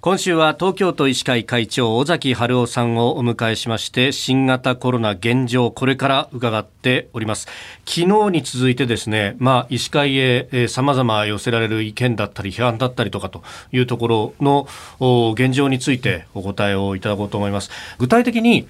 [0.00, 7.48] 今週は東京都医師会会長尾崎春夫さんをお迎えしまして新型コロナ現状これから伺っております。
[7.84, 13.42] 昨日に続いてですねまあ医師会へさまざま寄せられる意見だったり批判だったりとかと
[13.72, 14.68] いうところの
[15.34, 17.68] 現状についてお答えをいただこうと思います。
[17.98, 18.68] 具体的に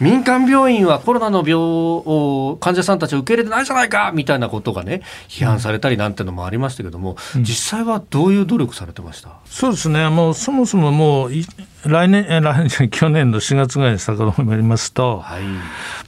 [0.00, 9.30] 民間病院はコロナの病患者さんたちを受け入れてないじゃないかみたいなことがね批判されたりなんてのもありましたけども、うん、実際はどういう努力されてました？
[9.46, 10.08] そうですね。
[10.08, 11.30] もうそもそももう
[11.84, 15.42] 来年来年去年の4月ぐらいに遡りますと、はい、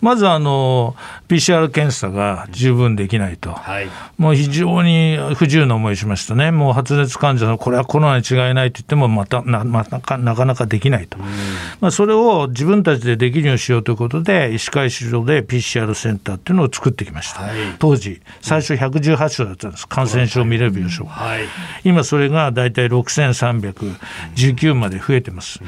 [0.01, 0.97] まずあの
[1.31, 3.87] PCR 検査が十分できないと、はい、
[4.19, 11.19] もう非常に不自由な思いしましたね、もう発熱患者のこれはコロナに違いないと言ってもまたななかなかなかできないと、
[11.81, 21.39] まあ、それを自分たちでできるようにしようということで、医師会市場で PCR センターっていうのを作ってきました、はい、当時、最初118床だったんです、感染症見れる病床、は。
[21.39, 21.45] い、
[21.85, 25.61] 今それが大体6319まで増えてます。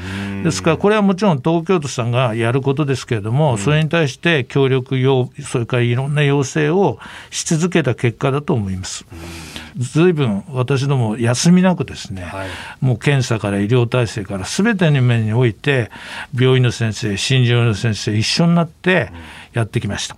[0.43, 6.97] ですから、これはもちろん東京都さんがやることですけれども、それに対して協力要、それからいろんな要請を
[7.29, 9.05] し続けた結果だと思います。
[9.77, 12.49] ずいぶん私ども休みなくですね、はい、
[12.81, 15.91] もう検査から医療体制からすべての面において
[16.33, 19.11] 病院の先生診療の先生一緒になって
[19.53, 20.17] やってきました。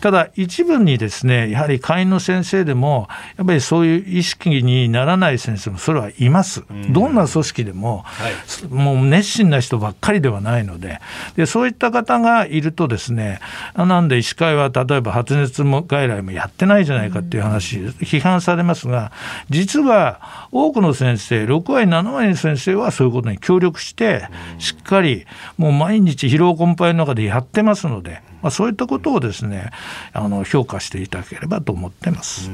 [0.00, 11.00] ただ一部にですねやはり会員の先生でもやっぱりそういう意識にならない先生もそれはいます、どんな組織でも、はい、もう熱心な人ばっかりではないので
[11.36, 13.40] でそういった方がいるとですね
[13.76, 19.12] なんで医師会は例えば発熱外来もやってないじゃないかっていう話、批判されますが
[19.50, 28.22] 実は多くの先生6割7割の先生はそういうことに協力してしっかりもう毎日疲労困憊の中でやってますので。
[28.44, 29.70] まあ、そういったことをですね
[30.12, 32.50] あの評価していただければと思ってます。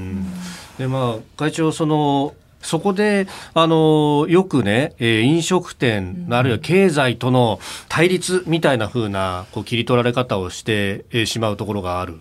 [0.78, 12.20] でまあ、会長そのそこで、あの、よくね、えー、飲食店、あるいは経済との対立みたいな風な、こう、切り取られ方をして、えー、しまうところがある。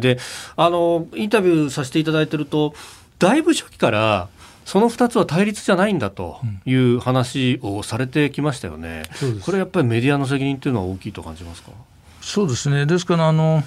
[0.00, 0.18] で、
[0.56, 2.74] あの、インタビューさせていただいてると、
[3.18, 4.28] だいぶ初期から、
[4.66, 9.02] その2つは対立じゃないんだという話をされてきましたよね。
[9.22, 11.72] うん、これやっぱりメディアの責任っていうのは大きいと感じますか？
[12.20, 12.86] そうですね。
[12.86, 13.62] ですからあの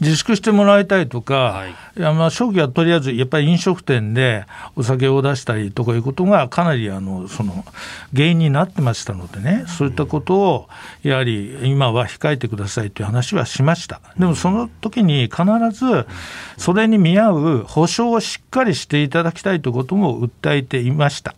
[0.00, 7.64] 自粛してもらいたいとか、はい、いやまあ初期はとりあえずやっぱり飲食店でお酒を出したりとかいうことがかなりあのその
[8.12, 9.64] 原因になってましたのでね。
[9.68, 10.68] そういったことを
[11.02, 14.00] やはり今は控えてくださいという話はしました。
[14.18, 16.06] でもその時に必ず
[16.56, 21.34] それに見合う保証をしっかりしていただきたいということも訴えていました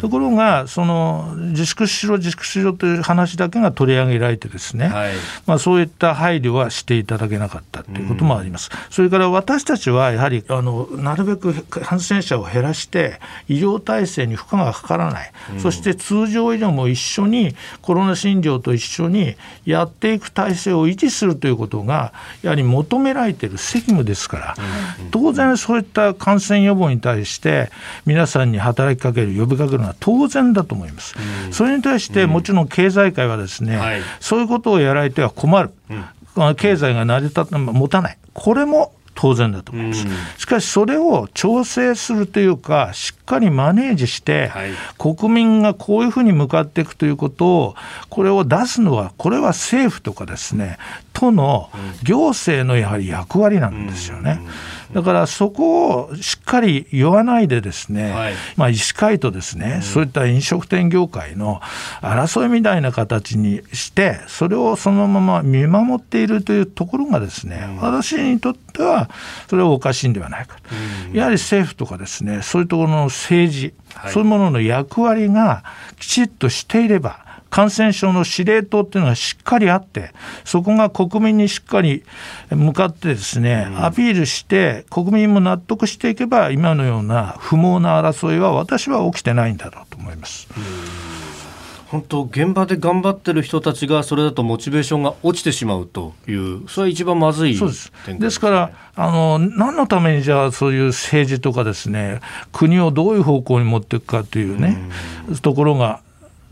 [0.00, 5.14] ところがその自粛しろ自粛しろという話だけが取り上げられてですね、はい、
[5.46, 8.70] まあ、そういった配慮はしていただけなかったということもあります。
[8.90, 24.54] それから私たちはやはりあのなるべく感染者を減らして医療体制に負荷がかからない、そして通常医療も一緒にコロナ診療と一緒にやっていく体制を維持するということがやはり求められている責務ですから、
[25.10, 27.70] 当然そういった感染予防に対して
[28.06, 31.14] 皆さんに働きかける呼びかけるのは当然だと思います。
[31.50, 33.80] それに対してもちろん経済界はですね、
[34.20, 35.70] そういうことをやられては困る。
[36.56, 40.06] 経済が成り立た持たない、これも当然だと思います。
[40.38, 47.74] しかしそれを調整するというかしっかりマネージして、はい、国民がこういうふうに向かっていくということを
[48.08, 50.78] これを出すのはこれは政府とかですね
[51.12, 51.70] 都の
[52.02, 54.40] 行政のやはり役割なんですよね。
[54.92, 61.60] だからそこをしっかり言わないでですね、はい、まあ、医師会とですね、うん、そういった飲食店業界の
[62.02, 69.08] 争いみたいな形にしてそれをそのまま見守っているというところがですね、うん、私にとっては
[69.48, 70.62] それはおかしいんではないかと、
[71.10, 75.64] うん、やはり政府とかですねそういうところの政治、はい、そういうものの役割が
[75.98, 82.02] きちっとしていれば感染症の司令塔っていうのがしっかりあってそこが国民にしっかり
[82.48, 90.48] 向かってですね、アピールして国民も納得していけば今のような不毛な争いは私は起きてないんだろうと思います。
[91.88, 97.92] 本当現場で頑張ってる人たちがそれだとモチベーションが落ちてしまうというそれは一番まずい、そうです。
[98.18, 104.78] ですからあの何のためにじゃあそういう政治とかですね国をどういう方向に持っていくかというね、
[105.28, 106.00] うところが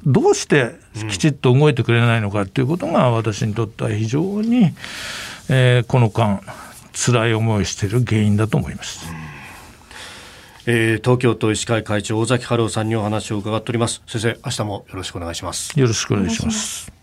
[0.06, 0.74] どうして
[1.10, 4.72] きちっと動いてくれないのかということが私にとっては非常に、
[5.48, 6.42] えー、この間
[6.92, 9.06] 辛い思いをしている原因だと思います。
[10.66, 14.02] えー、東京都医師会会長尾崎春夫さんにお話を伺っております。
[14.06, 15.78] 先生明日もよろしくお願いします。
[15.78, 16.99] よろしくお願いします